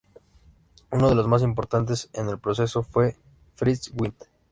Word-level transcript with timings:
Uno 0.89 1.09
de 1.09 1.13
los 1.13 1.27
más 1.27 1.43
importantes 1.43 2.09
en 2.13 2.27
el 2.27 2.39
proceso 2.39 2.81
fue 2.81 3.17
Frits 3.53 3.91
Went. 3.93 4.15